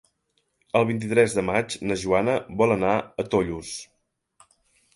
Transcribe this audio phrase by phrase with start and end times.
[0.79, 3.77] El vint-i-tres de maig na Joana vol anar a Tollos.